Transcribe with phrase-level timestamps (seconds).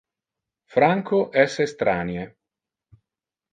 [0.75, 2.25] Franco es estranie.